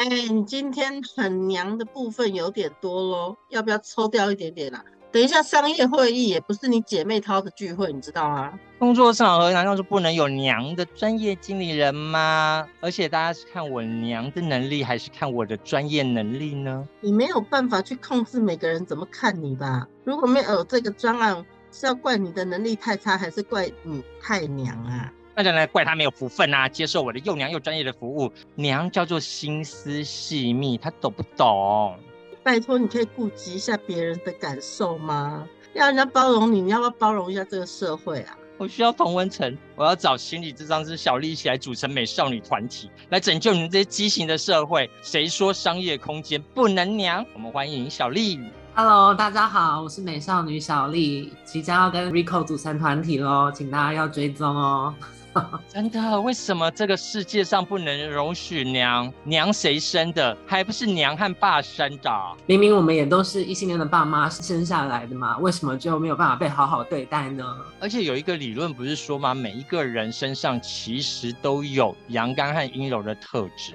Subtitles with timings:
[0.00, 4.82] 哎，你今天很娘的部分有点多喽，要不要抽掉一点点啊？
[5.12, 8.58] 等一下商业会议也不是你姐妹淘的聚会，你知道吗？
[8.78, 12.66] 工作场合难道就不能有娘的专业经理人吗？
[12.80, 16.88] 而且大家是看我娘的能力，还是看我的专业能力呢？
[17.02, 19.86] 你没有办法去控制每个人怎么看你吧？
[20.04, 25.12] 如果没有这个专案，是要怪你的能力太差，还是怪你太娘啊？
[25.40, 26.68] 那就来怪他没有福分啊！
[26.68, 31.98] 接受我的又娘又专业的服务，娘叫做心思细密，他懂不懂？
[32.42, 35.48] 拜托，你可以顾及一下别人的感受吗？
[35.72, 38.36] 要人家包容你，你要不要包容一下这个社会啊？
[38.58, 44.90] 我需要同温层，我要找心理智商师小丽一起来组成美少女团体，来拯救你们这些畸形的社会。
[45.00, 47.24] 谁说商业空间不能娘？
[47.32, 48.38] 我们欢迎小丽。
[48.74, 54.94] Hello，大家好，我是美少女小丽，即将要跟 Rico 组成团体喽，请大家要追踪哦。
[55.68, 56.20] 真的？
[56.20, 59.12] 为什么这个世界上不能容许娘？
[59.24, 60.36] 娘谁生的？
[60.46, 62.10] 还不是娘和爸生的？
[62.46, 67.44] 明明我们也都是异性恋的爸妈生下来的嘛，为什么就没有办法被好好对待呢？
[67.80, 69.32] 而且有一个理论不是说吗？
[69.34, 73.74] 每一个人身上其实都有阳刚和阴柔的特质。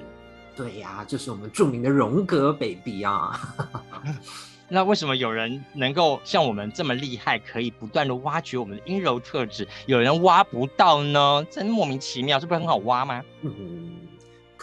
[0.55, 3.39] 对呀、啊，就是我们著名的荣格 baby 啊。
[4.67, 11.45] 那为什么有人能够像我们这么厉害，可以不断的挖掘我们的阴柔特质，有人挖不到呢？
[11.51, 13.23] 真莫名其妙，这不是很好挖吗？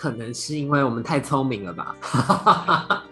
[0.03, 1.95] 可能是因为我们太聪明了吧。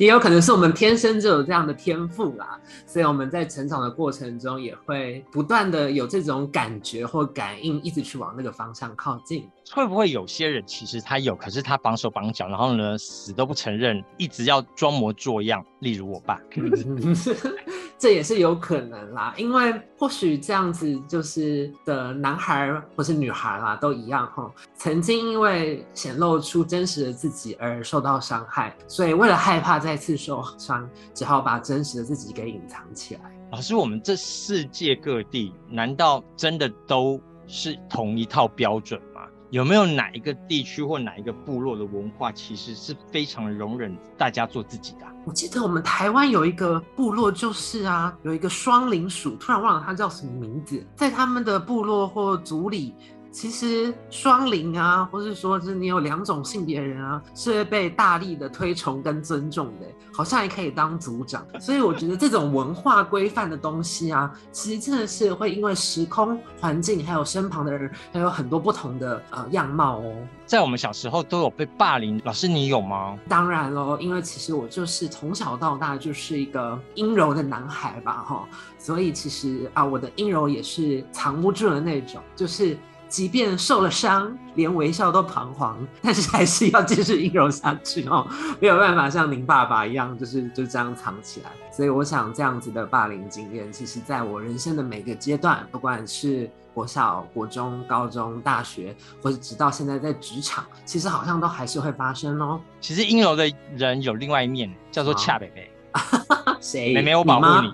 [0.00, 9.48] 也有可能是我们天生就有这样的天赋啦，所以我们在成长的过程中也会不断的有这种感觉或感应，一直去往那个方向靠近。
[9.70, 15.64] 会不会有些人其实他有，可是他绑手绑脚，然后呢死都不承认，一直要装模作样？
[15.78, 16.40] 例如我爸。
[18.04, 24.52] 这也是有可能啦，因为或许这样子就是的男孩或是女孩啦，都一样哈。
[24.74, 33.22] 曾经因为显露出真实的自己而受到伤害，所以为了害怕再次受伤，只好把真实的自己给隐藏起来。
[33.50, 39.22] 老师，我们这世界各地难道真的都是同一套标准吗？
[39.54, 45.06] 有没有哪一个地区或哪一个部落的文化，其实是非常容忍大家做自己的？
[45.24, 52.96] 我记得我们台湾有一个部落，就是啊，有一个双灵鼠，突然忘了它叫什么名字，在他们的部落或族里。
[53.34, 61.44] 其实双灵啊，或是说，是你有两种性别的人啊，是会被大力的推崇跟尊重的，好像也可以当组长。
[61.58, 70.14] 所以我觉得这种文化规范的东西啊，其实真的是会因为时空环境，还有身旁的人，还有很多不同的呃样貌哦。
[70.46, 73.18] 在我们小时候都有被霸凌，老师你有吗？
[73.28, 82.78] 当然喽，因为其实我就是从小到大就是一个阴柔的男孩吧，哈，所以其实啊，我的阴柔也是藏不住的那种，就是。
[83.14, 88.26] 即便受了伤，连微笑都彷徨，但是还是要继续阴柔下去哦，
[88.60, 91.50] 没有办法像您爸爸一样，就是就这样藏起来。
[91.70, 102.60] 所以我想，这样子的霸凌经验，其实在我人生的每个阶段，不管是国小、国中、高中、大学，或者直到现在在职场，其实好像都还是会发生哦。
[102.80, 105.70] 其实阴柔的人有另外一面，叫做恰北北。
[106.64, 106.94] 谁？
[106.94, 107.72] 妹妹，我保护你。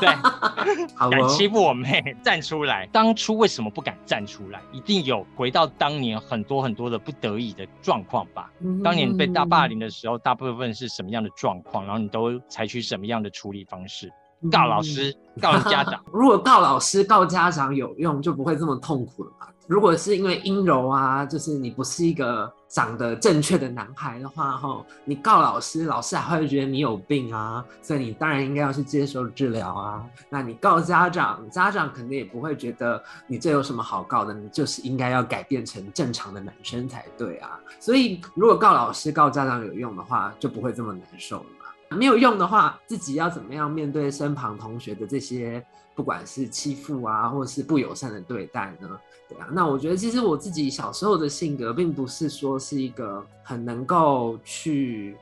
[0.00, 0.08] 对，
[0.96, 2.88] 好哦、敢欺负我妹， 站出来。
[2.92, 4.60] 当初为什么不敢站出来？
[4.72, 8.50] 一定有回到当年很多很多的不得已的状况吧？
[8.60, 11.84] 嗯、当年被大霸凌的时候，大部分是什么样的状况？
[11.86, 14.10] 然后你都采取什么样的处理方式？
[14.50, 16.02] 告老师， 告家长。
[16.12, 19.46] 如果告老师、告家长有用，就不会这么痛苦了嘛。
[19.68, 30.02] 如果是因为阴柔啊，就是你不是一个长得正确的男孩的话，哈，你告老师，老师还会觉得你有病啊，所以你当然应该要去接受治疗啊。
[30.30, 37.60] 那你告家长，家长肯定也不会觉得你这有什么好告的，你就是应该要改变成正常的男生才对啊。
[37.78, 41.44] 所以如果告老师、告家长有用的话，就不会这么难受了。
[41.92, 48.88] 没有用的话，自己要怎么样面对身旁同学的这些，不管是欺负啊，或者是不友善的对待呢？
[49.28, 55.16] 对啊，那我觉得其实我自己小时候的性格，并不是说是一个很能够去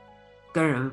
[0.51, 0.91] 跟人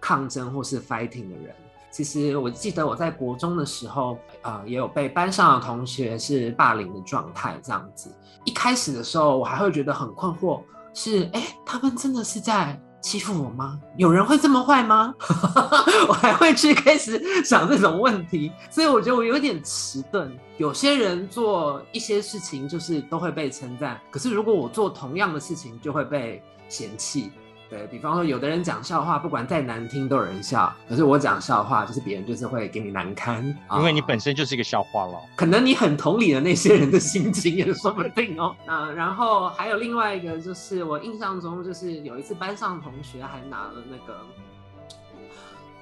[0.00, 1.54] 抗争或是 fighting 的人。
[1.90, 8.12] 其实我记得我在国中的时候，呃，也有被班上的同学是霸凌的状态这样子。
[8.44, 10.62] 一开始的时候，我还会觉得很困惑，
[10.94, 13.78] 是哎，他们真的是在欺负我吗？
[13.96, 15.14] 有人会这么坏吗？
[16.08, 20.36] 我还会去开始想这种问题，所以我觉得我有点迟钝。
[20.56, 27.30] 有些人做一些事情就是都会被称赞，可是如果我做同样的事情，就会被嫌弃。
[27.70, 30.74] 对，比方说，有的人讲笑话，不管再难听都有人笑。
[30.88, 33.44] 可是我讲笑话，就是别人就是会给你难堪，
[33.76, 35.22] 因为你本身就是一个笑话咯。
[35.36, 38.56] 可能你很同理的那些人的心情也说不定哦。
[38.66, 44.18] 那，然后还有另外一个，就是我印象中，就是有一次班上同学还拿了那个。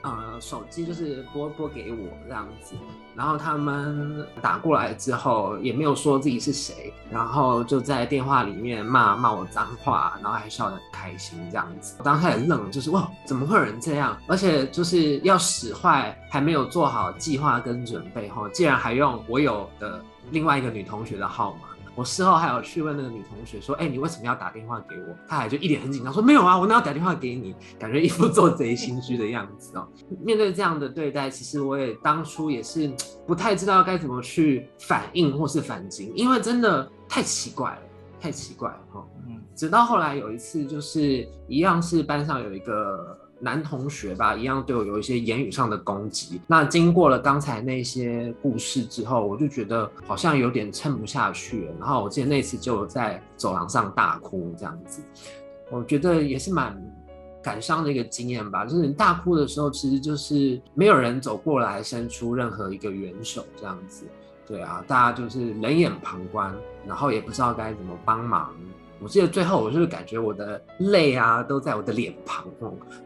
[0.07, 2.75] 呃，手机就是拨拨给我这样子，
[3.15, 11.97] 然后他们打过来之后也没有说自己是谁，然后就在电话里面骂骂我脏话，然后还笑得很开心这样子。
[11.99, 14.17] 我当时很愣，就是哇，怎么会有人这样？
[14.29, 20.01] 而且就是要使坏，还没有做好计划跟准备哈，竟然还用我有的
[20.31, 21.66] 另外一个女同学的号码。
[21.97, 29.89] 我事后还有去问那个女同学说：“哎、欸，你为什么要打电话给我？”她还就一脸很紧张说：“没有啊，我哪有打电话给你？”感觉一副做贼心虚的样子哦。
[30.23, 32.93] 面对这样的对待，其实我也当初也是
[33.27, 37.79] 不太知道该怎么去反应或是反击，因为真的太奇怪了，
[38.21, 39.05] 太奇怪了哈。
[39.27, 43.19] 嗯，直到后来有一次，就是一样是班上有一个。
[43.39, 46.41] 男同学吧，一样对我有一些言语上的攻击。
[46.47, 51.75] 那经过了刚才那些故事之后，我就觉得好像有点撑不下去了。
[51.79, 55.03] 然后我记得那次就在走廊上大哭，这样子，
[55.71, 56.81] 我觉得也是蛮
[57.43, 58.65] 感伤的一个经验吧。
[58.65, 64.07] 就是你大哭的时候，其实就是没有人走过来伸出任何一个援手，这样子。
[64.47, 66.55] 对啊，大家就是冷眼旁观，
[66.87, 68.55] 然后也不知道该怎么帮忙。
[69.01, 72.47] 我记得最后，我就是感觉我的泪啊都在我的脸庞，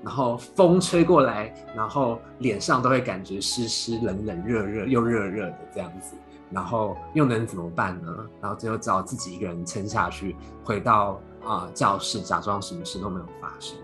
[0.04, 6.14] 然后风吹过来，然后脸上都会感觉湿湿、冷冷、热热又热热的这样子，
[6.50, 8.14] 然后又能怎么办呢？
[8.40, 13.76] 然后最后只好自己一个人撑下去，回到啊、教室，假装什么事都没有发生。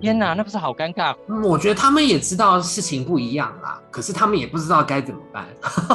[0.00, 1.14] 天哪，那不是好尴尬？
[1.28, 5.46] 嗯，我觉得他们也知道事情不一样啦，可是他们也不知道该怎么办。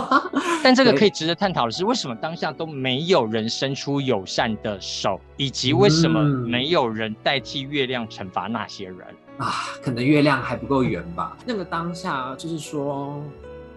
[0.62, 9.00] 但这个可以值得探讨的是，为什么当下都没有人伸出友善的手，以及为什么没有人代替月亮惩罚那些人？
[9.38, 11.38] 啊，可能月亮还不够圆吧。
[11.46, 13.24] 那个当下就是说，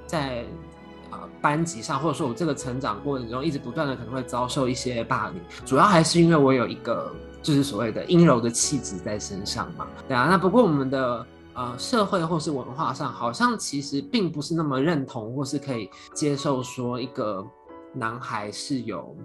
[0.07, 0.45] 在
[1.41, 7.15] 班级上，或者说我这个成长过程中，一直不断的可能会遭受一些霸凌，主要还是因为我有一个。
[7.43, 10.27] 就是所谓的阴柔的气质在身上嘛，对啊。
[10.29, 17.45] 那不过我们的呃社会或是文化上，好像其实并不是那么认同或是可以接受说一个
[17.93, 19.17] 男孩是有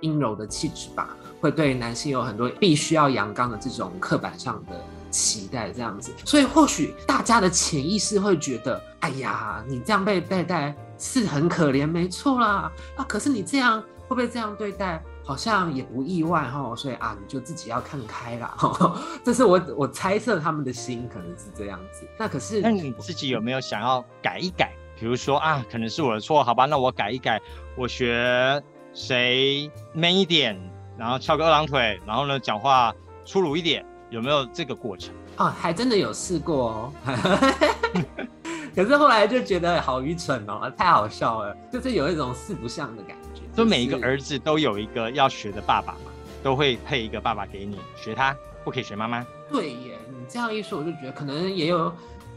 [0.00, 4.80] 阴柔的气质吧，会对男性有很多必须要阳刚的这种刻板上的
[5.10, 6.12] 期待这样子。
[6.24, 13.04] 所以或许大家的潜意识会觉得，哎呀，你这样被对待是很可怜，没错啦啊。
[13.08, 15.02] 可是你这样会不会这样对待？
[15.26, 18.56] 好像也不意外哈，所以啊，你就自己要看开啦。
[19.24, 22.06] 这是我我猜测他们的心可能是这样子。
[22.16, 24.72] 那可是，那你自己有没有想要改一改？
[24.98, 27.42] 比如说啊，可能是我的错，好吧，那我改一改，
[27.76, 28.62] 我学
[28.94, 30.56] 谁 man 一点，
[30.96, 32.94] 然后翘个二郎腿，然后呢讲话
[33.24, 35.12] 粗鲁一点，有没有这个过程？
[35.34, 36.92] 啊，还真的有试过哦。
[38.74, 43.25] 可是后来就觉得好愚蠢哦，太好笑了，就是有一种四不像的感觉。
[43.56, 46.12] 就每一个儿子都有一个要学的爸爸嘛，
[46.42, 49.26] 都会配一个爸爸给你学他，不可以学妈妈。
[49.50, 51.90] 对耶，你这样一说，我就觉得可能也有，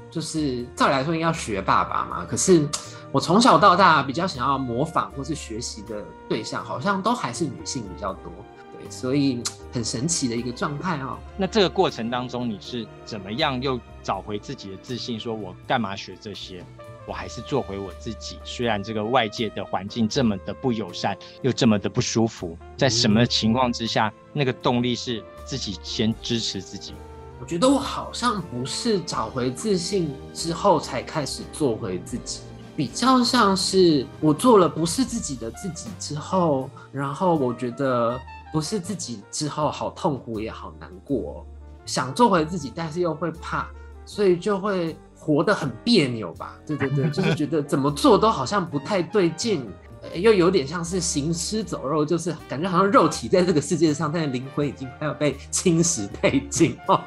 [0.09, 2.25] 就是照理来说应该要学爸爸嘛。
[2.25, 2.65] 可是
[3.11, 8.31] 我从小到大比较想要模仿或是学习的对象，好像都还是女性比较多。
[8.79, 9.43] 对，所以
[9.73, 11.17] 很神奇的一个状态哦。
[11.35, 15.19] 那这个过程当中，你是怎么样又找回自己的自信？
[15.19, 16.63] 说我干嘛学这些？
[17.09, 26.93] 我还是做回我自己，虽然这个外界的环境这么的不友善，又这么的不舒服，在什么情况之下，那个动力是自己先支持自己？
[27.41, 32.41] 我觉得我好像不是找回自信之后才开始做回自己，
[32.75, 38.21] 比较像是我做了不是自己的自己之后，然后我觉得
[38.53, 41.43] 不是自己之后好痛苦也好难过，
[41.87, 43.67] 想做回自己，但是又会怕，
[44.05, 44.95] 所以就会。
[45.19, 46.57] 活得很别扭吧？
[46.65, 49.69] 对对对， 就是觉得怎么做都好像不太对劲，
[50.15, 56.99] 又有点像是行尸走肉，就是感觉好像肉体在这个世界上，但是灵魂已经快要被侵蚀殆尽哦。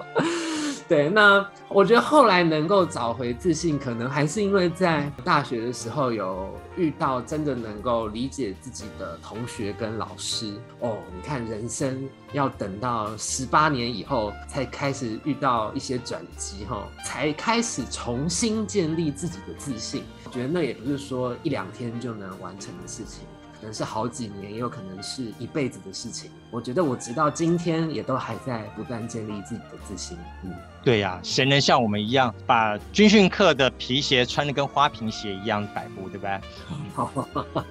[0.89, 10.99] 对，那我觉得后来能够找回自信，可能还是因为在大学的时候有遇到真的能够理解自己的同学跟老师哦。
[11.15, 20.05] 你看，人生要等到十八年以后才开始遇到一些转机哈，才开始重新建立自己的自信。
[20.25, 23.25] 我觉得那也不是说一两天就能完成的事情。
[23.63, 26.31] 能是好几年，也有可能是一辈子的事情。
[26.51, 30.19] 我觉得我直到今天也都还在不断建立自己的自信。
[30.45, 30.53] 嗯，
[30.85, 36.41] 对呀、啊，谁能像我们一样把军训课的皮鞋穿得跟花瓶鞋一样摆布，对不对？
[36.95, 37.11] 好，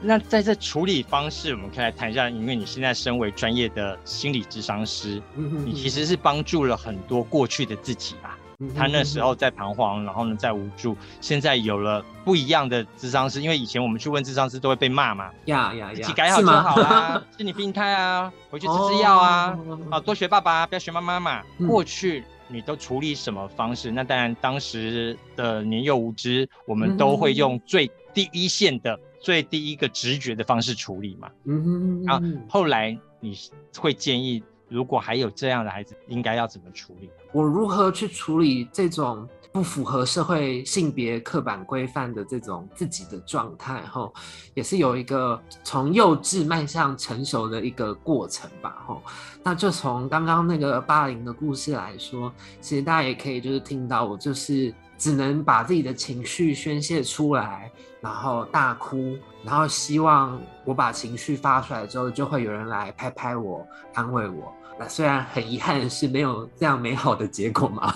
[0.01, 8.37] 那在这处理方式，我们可以来谈一下，因为你现在身为专业的心理智商师，你其实是帮助了很多过去的自己吧。
[8.75, 10.95] 他那时候在彷徨，然后呢，在无助。
[11.19, 19.57] 现在有了不一样的智商师，因为以前我们去问智商师都会被骂嘛，呀呀呀，自己改好就好啦，是你病态啊，回去吃吃药啊，
[19.89, 21.41] 啊，多学爸爸，不要学妈妈嘛。
[21.67, 23.91] 过去你都处理什么方式？
[23.91, 31.29] 那当然，当时的年幼无知，我们都会用最第一线的、最第一个直觉的方式处理嘛。
[31.45, 33.37] 嗯哼，然后后来你
[33.77, 37.09] 会建议，如果还有这样的孩子，应该要怎么处理？
[37.33, 43.81] 我如何去处理这种不符合社会性别刻板规范的这种自己的状态？
[43.87, 44.13] 吼，
[44.53, 48.81] 也是有一个从幼稚迈向成熟的一个过程吧？
[48.87, 49.01] 吼，
[49.43, 64.53] 那就从刚刚那个霸凌的故事来说，其实大家也可以就是听到我就是只能把自己的情绪宣泄出来，然后大哭，然后希望我把情绪发出来之后，就会有人来拍拍我，安慰我。
[64.79, 67.93] 那虽然很遗憾是没有这样美好的结果嘛，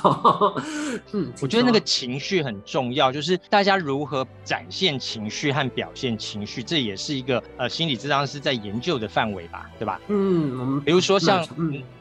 [1.14, 10.00] 嗯，我觉得那个情绪很重要，就是大家如何展现情绪和表现情绪，这也是一个呃心理治疗师在研究的范围吧，对吧？
[10.10, 11.46] 嗯，我们比如说像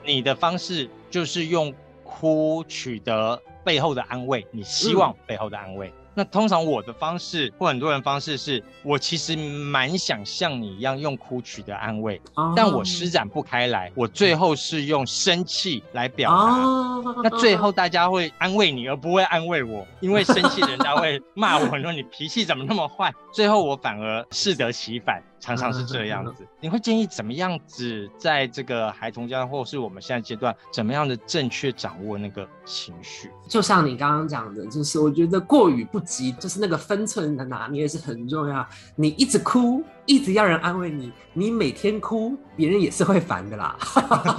[0.05, 5.89] 你的方式就是用哭取得背后的安慰，你希望背后的安慰。
[5.89, 12.21] 嗯那通常我的方式或很多人方式是，我其实蛮想像你一样用哭取的安慰，
[12.55, 17.13] 但我施展不开来，我最后是用生气来表达。
[17.23, 23.13] 那最后大家会安慰你，而不会安慰我，因为生气人家会 骂我，说你脾气怎么那么坏。
[23.33, 25.23] 最后我反而适得其反。
[25.45, 33.31] 常常是这样子，你会建议怎么样子在这个孩童阶段，或是我们现在阶段，怎么样的正确掌握那个情绪？
[33.47, 38.67] 就像你刚刚讲的，就是我觉得过于不及，就是那个分寸的拿捏是很重要。
[38.97, 43.77] 你一直哭，一直要人安慰你，你每天哭，别人也是会烦的啦，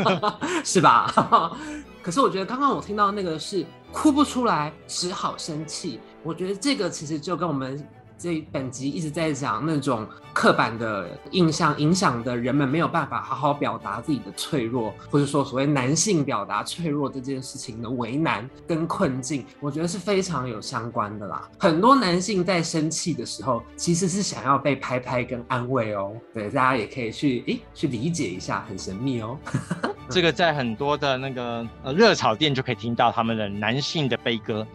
[0.66, 1.56] 是吧？
[2.02, 6.00] 可是我觉得刚刚我听到那个是哭不出来，只好生气。
[6.24, 7.88] 我觉得这个其实就跟我们。
[8.18, 21.50] 这本集一直在讲那种刻板的印象影响的人们没有办法好好表达自己的脆弱，或者说所谓男性表达脆弱这件事情的为难跟困境，我觉得是非常有相关的啦。
[21.60, 26.14] 很多男性在生气的时候，其实是想要被拍拍跟安慰哦。
[26.34, 29.38] 对，大家也可以去诶去理解一下，很神秘哦。
[30.08, 34.66] 这个在很多的那个呃热炒店就可以听到他们的男性的悲歌。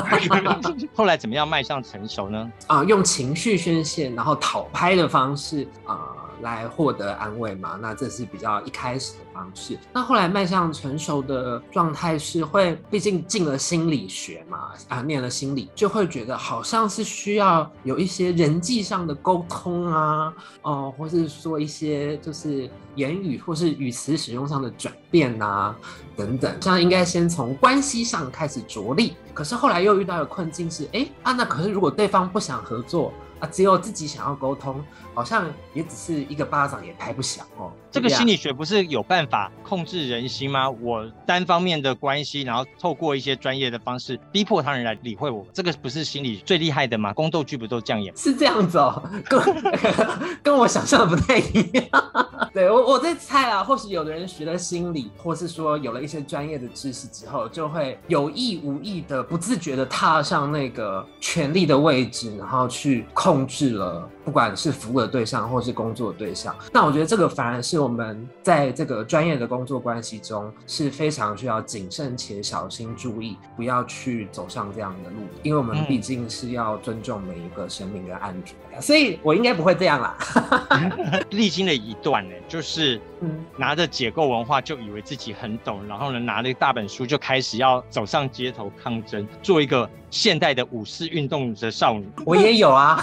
[0.94, 2.52] 后来怎么样迈向成熟呢？
[2.66, 2.83] 啊。
[2.84, 6.13] 用情绪宣泄，然后讨拍的方式啊、
[6.44, 7.76] 来获得安慰嘛。
[7.82, 9.76] 那这是比较一开始的方式。
[9.92, 20.32] 那后来迈向成熟的状态是会，毕竟进了心理学嘛，啊，念了心理，就会觉得好像是需要有一些人际上的沟通啊，
[20.62, 25.74] 哦、或是说一些就是言语或是语词使用上的转变啊，
[26.16, 29.16] 等等，这样应该先从关系上开始着力。
[29.32, 37.72] 可是后来又遇到的困境是，哎啊，那可是如果对方不想合作啊，只有自己想要沟通，好像也只是一个巴掌也拍不响哦。
[37.94, 40.68] 这个心理学不是有办法控制人心吗？
[40.68, 47.12] 我单方面的关系，然后透过一些专业的方式逼迫他人来理会我，这个不是心理最厉害的吗？
[47.12, 48.12] 宫斗剧不都这样演？
[48.16, 49.40] 是这样子哦， 跟
[50.42, 51.86] 跟我想象的不太一样。
[52.52, 66.54] 对我我在猜啊，或许有的人学了心理，或是说有了一些专业的知识之后，就会有意无意的、不自觉的踏上那个权力的位置，然后去控制了，不管是服务的对象或是工作的对象。
[66.72, 78.56] 那我觉得这个反而是我们在这个专业的工作关系中是非常需要谨慎且小心注意，不要去走上这样的路，因为我们毕竟是要尊重每一个生命的安全。
[78.80, 80.16] 所以我应该不会这样啦。
[81.30, 82.34] 历经了一段呢。
[82.46, 83.00] 就是
[83.56, 92.06] 拿着解构文化就以为自己很懂，然后呢，拿了一大本书就开始要走上街头抗争，做一个现代的五四运动的少女。
[92.26, 93.02] 我也有啊，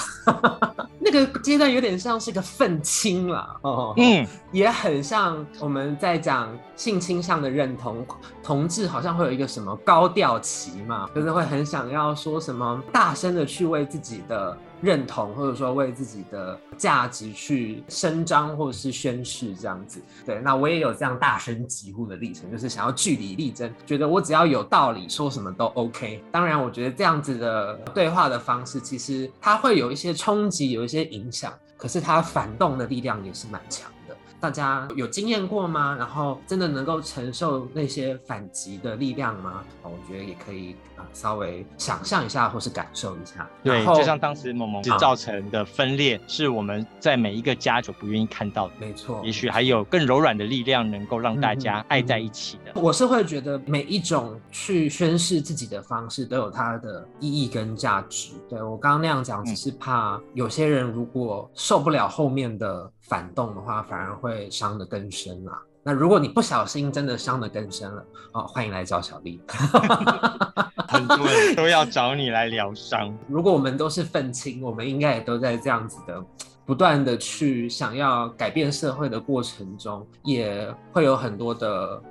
[1.04, 8.06] 那个阶段有点像是个愤青啦哦，嗯，也很像我们在讲性倾向的认同，
[8.44, 14.56] 同志好像会有一个什么高调期嘛，就是会很想要说什么，大声的去为自己的。
[14.82, 26.24] 认同或者说为自己的价值去伸张或者是宣誓这样子，对，那我也有这样大声疾呼的历程，就是想要据理力争，觉得我只要有道理，说什么都 OK。
[26.32, 31.54] 当然，我觉得这样子的对话的方式，其实它会有一些冲击，有一些影响。
[31.78, 34.16] 可是它反动的力量也是蛮强的。
[34.40, 35.96] 大家有经验过吗？
[35.98, 39.64] 然后真的能够承受那些反击的力量吗？
[39.84, 43.50] 我觉得也可以啊，稍微想象一下，或是感受一下。
[43.64, 48.74] 对，就像当时萌萌造成的分裂，啊，是我们在每一个家就不愿意看到的。
[48.80, 52.80] 没错，也许还有更柔软的力量，能够让大家爱在一起的。
[52.80, 58.34] 我是会觉得每一种去宣示自己的方式都有它的意义跟价值。
[58.50, 62.92] 对，我刚刚那样讲，只是怕有些人如果受不了后面的。
[63.12, 65.62] 反动的话，反而会伤得更深啦。
[65.84, 69.42] 那如果你不小心真的伤得更深了，哦，欢迎来找小丽。
[70.88, 73.18] 很多人都要找你来疗伤。
[73.28, 76.24] 如果我们都是愤青，我们应该也都在这样子的
[76.66, 82.02] 不断的去想要改变社会的过程中，也会有很多的。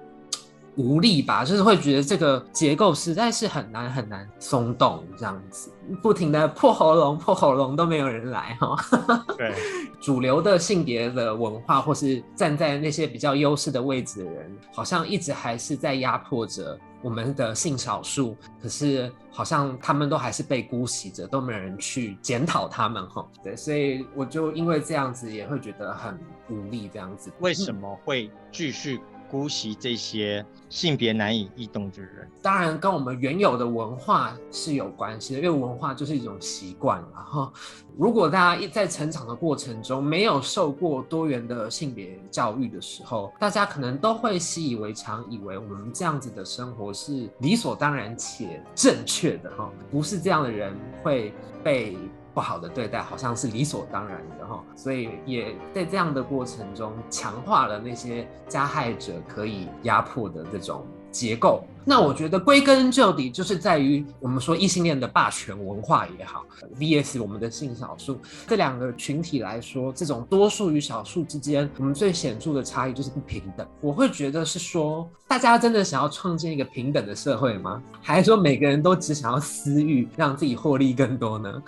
[0.77, 5.71] 无力吧，就是会觉得这个结构实在是很难很难松动，这样子
[6.03, 8.77] 不停的破喉咙破喉咙都没有人来哈。
[9.37, 9.53] 对，
[10.01, 23.27] 主流的性别的文化或是站在那些比较优势的位置的人，好像一直还是在压迫着我们的性少数，可是好像他们都还是被姑息着，都没有人去检讨他们哈。
[23.43, 29.01] 对，所以我就因为这样子也会觉得很无力，这样子为什么会继续？
[29.31, 36.99] 姑息这些性别难以异动的人，当然跟我们原有的文化是有关系的，因为文化就是一种习惯。
[37.15, 37.53] 然后，
[37.97, 51.33] 如果大家一在成长的过程中没有受过多元的性别教育的时候，大家可能都会习以为常，以为我们这样子的生活是理所当然且正确的哈，不是这样的人会
[51.63, 51.97] 被。
[52.41, 61.63] 不好的对待好像是理所当然的哈，所以也在这样的过程中强化了那些加害者可以压迫的这种结构。
[61.85, 66.45] 那我觉得归根究底就是在于我们说异性恋的霸权文化也好
[66.79, 73.67] ，VS 我们的性少数这两个群体来说，这种多数与少数之间，我们最显著的差异就是不平等。
[73.81, 77.83] 我会觉得是说，大家真的想要创建一个平等的社会吗？
[78.03, 81.63] 还是说每个人都只想要私欲，让自己获利更多呢？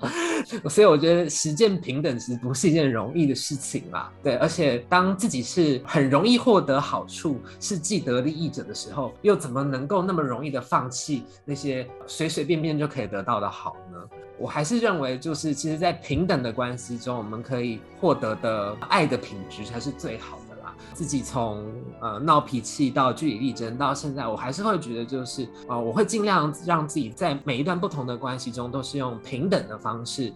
[0.70, 4.10] 所以我觉得实践平等其实不是一件容易的事情啦。
[4.22, 13.98] 对，而且当自己是很容易获得好处，是既得利益者的时候，又怎怎么能够那么容易的放弃那些随随便便就可以得到的好呢？
[14.36, 20.74] 我还是认为，就是其实，在平等的关系中，我们可以获得的爱的品质才是最好的啦。
[20.92, 21.64] 自己从
[21.98, 30.30] 呃闹脾气到据理力争到现在，我还是会觉得，就是呃，我会尽量让自己在每一段不同的关系中，都是用平等的方式。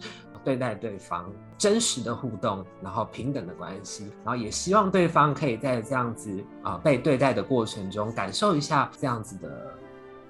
[0.45, 9.75] 对待对方，真实的互动，然后平等的关系，然后也希望对方可以在这样子啊、被对待的过程中，感受一下这样子的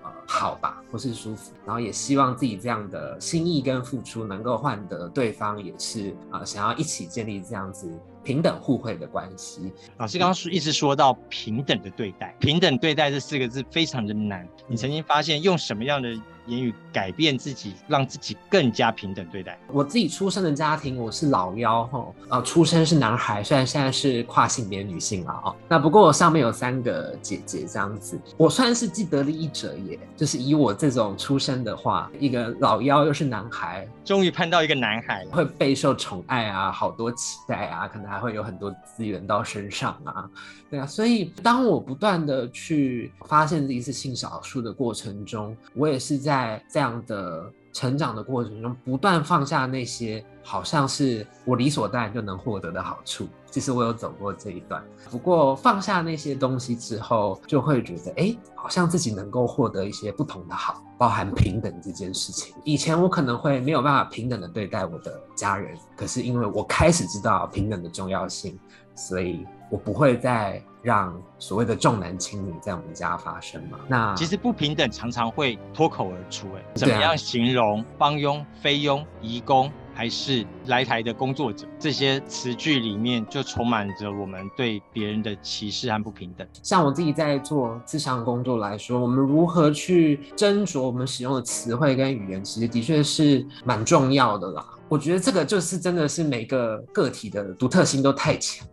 [0.03, 7.91] 呃好吧，或是舒服，然后也希望自己这样的心意跟付出，能够换得对方也是啊、想要一起建立这样子
[8.23, 9.73] 平等互惠的关系。
[9.97, 14.49] 老师刚刚说一直说到平等的对待，平等对待这四个字非常的难。
[14.69, 16.09] 你曾经发现用什么样的？
[16.47, 19.59] 言语改变自己，让自己更加平等对待。
[19.69, 25.55] 我自己出生的家庭，我是老幺哈，呃，出生是男孩，虽然现在是跨性别女性了啊。
[25.69, 29.99] 那不过我上面有三个姐姐这样子，我算是既得利益者耶。
[30.17, 40.29] 就是以我这种出生的话，一个老幺又是男孩，终于盼到一个男孩会备受宠爱啊，好多期待啊，可能还会有很多资源到身上啊。
[40.71, 53.29] 对啊，所以当我不断的去发现自己是性少数的过程中，我也是在在这样的成长的过程中，不断放下那些好像是我理所当然就能获得的好处。
[53.51, 62.55] 其实我有走过这一段，不过放下那些东西之后，就会觉得，哎，好像自己能够获得一些不同的好，包含平等这件事情。
[62.63, 68.57] 以前我可能会没有办法平等的对待我的家人，可是因为我开始知道平等的重要性，
[68.95, 69.45] 所以。
[69.73, 73.79] 我不会再让所谓的重男轻女在我们家发生嘛？
[73.89, 81.65] 那其实不平等常常会脱口而出，哎，怎么样形容帮佣、菲佣、移工，还是来台的工作者？
[81.79, 86.45] 这些词句里面就充满着我们对别人的歧视和不平等。
[86.61, 94.67] 像我自己在做咨商工作来说，我们如何去斟酌我们使用的词汇跟语言，其实的确是蛮重要的啦。
[94.89, 98.67] 我觉得这个就是真的是每个个体的独特性都太强。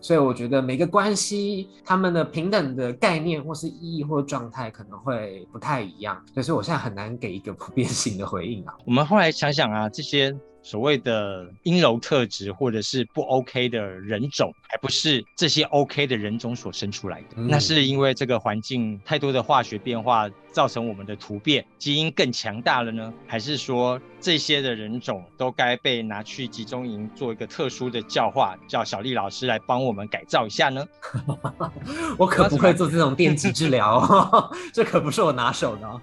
[0.00, 8.74] 所以我觉得每个关系，他们的平等的概念或是意义或状态可能会不太一样，所以我现在很难给一个普遍性的回应啊。
[8.86, 10.34] 我们后来想想啊，这些
[10.64, 17.26] 所谓的阴柔特质或者是不 OK 的人种，还不是这些 OK 的人种所生出来的。
[17.36, 23.12] 嗯、那是因为这个环境太多的化学变化造成我们的突变，基因更强大了呢？
[23.26, 30.82] 还是说这些的人种都该被拿去集中营做一个特殊的教化，叫小丽老师来帮我们改造一下呢？
[32.16, 34.02] 我可不会做这种电击治疗，
[34.72, 36.00] 这可不是我拿手的。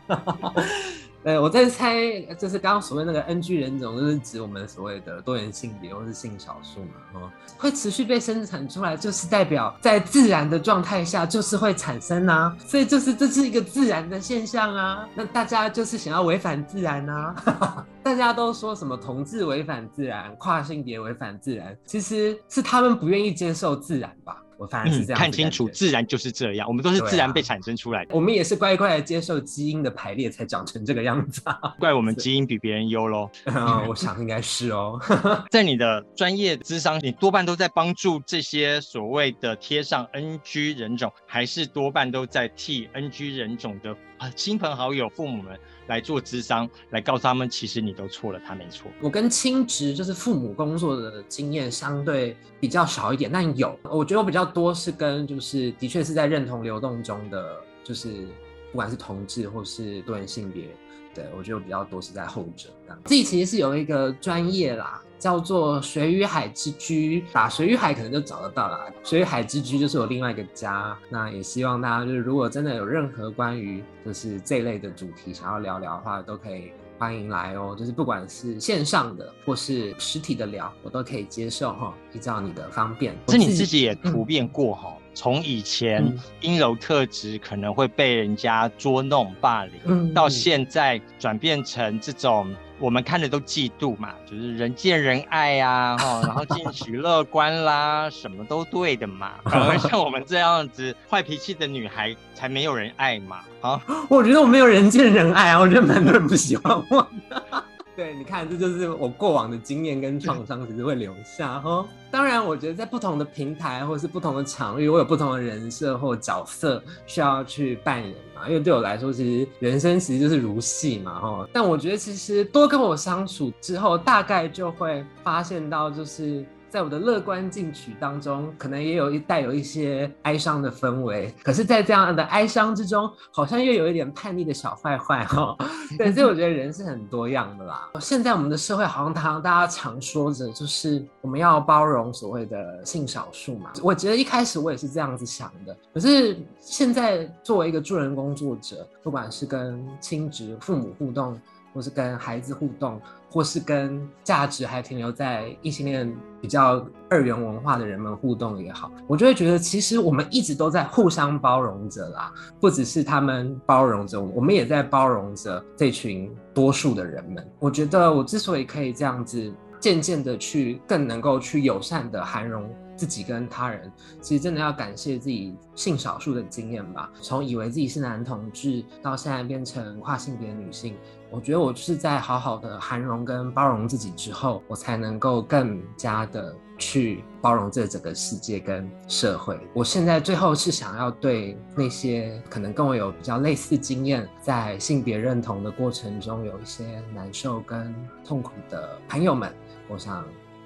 [1.24, 24.42] 呃，我在猜，就是刚刚所谓那个 NG 人种，就是指我们所谓的多元性别或是性少数嘛，哦，会持续被生产出来，就是代表在自然的状态下就是会产生啊，所以就是这是一个自然的现象啊，那大家就是想要违反自然啊， 大家都说什么同志违反自然，跨性别违反自然，其实是他们不愿意接受自然吧。
[24.62, 26.68] 我反而是这样、嗯，看清楚，自然就是这样。
[26.68, 31.58] 我们都是自然被产生出来的，啊、我们也是乖乖的接受基因的排列才长成这个样子、啊。
[31.80, 33.28] 怪我们基因比别人优喽？
[33.46, 35.00] 嗯，我想应该是哦。
[35.50, 43.98] 在你的专业智商，你多半都在帮助这些所谓的贴上 NG 人种，还是多半都在替 NG 人种的
[44.36, 45.60] 亲朋好友、父母们？
[45.92, 48.90] 来做智商，来告诉他们，其实你都错了，他没错。
[49.02, 58.26] 我跟亲职就是父母工作的经验相对比较少一点，但有，我觉得我比较多是跟就是的确是在认同流动中的，就是
[58.72, 60.70] 不管是同志或是多元性别，
[61.14, 62.70] 对，我觉得我比较多是在后者。
[63.04, 65.04] 自己其实是有一个专业啦。
[65.22, 68.92] 叫做水与海之居，打水与海可能就找得到了。
[69.04, 77.76] 水与海之居就是我另外一个家，那也希望大家就是如果真的有任何关于就是这类的主题想要聊聊的话，都可以欢迎来哦。
[77.78, 83.16] 就是不管是线上的或是实体的聊，我都可以接受哈，依照你的方便。
[83.28, 92.52] 是你自己也突变过哈，从、嗯、以前阴柔特质可能会被人家捉弄霸凌，嗯、到现在转变成这种。
[92.82, 99.34] 我们看的都嫉妒嘛，就是人见人爱呀、啊，哈， 然后进取乐观啦，什么都对的嘛。
[99.46, 103.38] 反而像我们这样子坏脾气的女孩，才没有人爱嘛。
[103.62, 107.64] 啊， 我觉得我没有人见人爱啊，我觉得蛮多人不喜欢我的。
[108.02, 111.86] 对，你看，这就是我过往的经验跟创伤，其实会留下哈。
[112.10, 118.50] 当然，我觉得在不同的平台或者是不同的场域，我有不同的人设或角色需要去扮演嘛。
[118.50, 121.48] 因为对我来说，其实人生其实就是如戏嘛哈。
[121.54, 126.44] 但我觉得，其实多跟我相处之后，大概就会发现到，就是。
[126.72, 131.30] 在我的乐观进取当中，可能也有一带有一些哀伤的氛围。
[131.44, 135.54] 可是，在这样的哀伤之中，好像又有一点叛逆的小坏坏哈。
[135.98, 137.90] 对，所以我觉得人是很多样的啦。
[138.00, 143.74] 现在我们的社会好像大家常说着，就是我们要包容所谓的性少数嘛。
[143.84, 145.76] 我觉得一开始我也是这样子想的。
[145.94, 151.38] 可是现在作为一个助人工作者，不管是跟亲职父母互动，
[151.74, 167.46] 或是跟孩子互动，或是跟价值还停留在异性恋比较二元文化的人们互动也好，我就会觉得其实我们一直都在互相包容着啦，不只是他们包容着我们，我们也在包容着这群多数的人们。
[167.60, 172.70] 我觉得我之所以可以这样子渐渐的去更能够去友善的涵容
[173.02, 177.12] 自己跟他人，其实真的要感谢自己性少数的经验吧。
[177.20, 180.96] 从以为自己是男同志，到现在变成跨性别女性。
[181.32, 189.60] 我觉得我是在好好的涵容跟包容自己之后，我才能够更加的去包容这整个世界跟社会。
[189.74, 199.52] 我现在最后是想要对那些可能跟我有比较类似经验，在性别认同的过程中有一些难受跟痛苦的朋友们，
[199.88, 200.24] 我想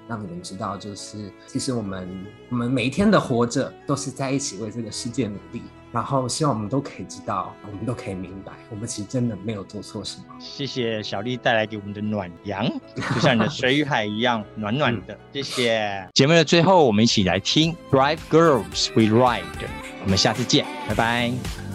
[0.08, 5.62] 让你们知道，就是其实我们我们每一天的活着，都是在一起为这个世界努力。
[5.92, 10.24] 然后希望我们都可以知道，我们都可以明白，我们其实真的没有做错什么。
[10.38, 12.66] 谢谢小丽带来给我们的暖阳，
[13.14, 15.18] 就像你的水与海一样暖暖的。
[15.32, 16.06] 谢谢。
[16.12, 19.42] 节目的最后，我们一起来听《Drive Girls We Ride》，
[20.02, 21.65] 我们下次见，拜拜。